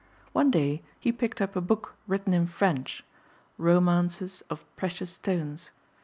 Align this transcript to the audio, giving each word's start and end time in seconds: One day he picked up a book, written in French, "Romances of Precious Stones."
One 0.33 0.49
day 0.49 0.81
he 0.99 1.11
picked 1.11 1.41
up 1.41 1.55
a 1.55 1.61
book, 1.61 1.93
written 2.07 2.33
in 2.33 2.47
French, 2.47 3.05
"Romances 3.59 4.41
of 4.49 4.65
Precious 4.75 5.11
Stones." 5.11 5.69